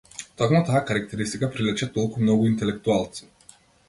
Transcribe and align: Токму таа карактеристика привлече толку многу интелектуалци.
Токму 0.41 0.59
таа 0.69 0.79
карактеристика 0.91 1.49
привлече 1.55 1.87
толку 1.97 2.23
многу 2.23 2.47
интелектуалци. 2.53 3.29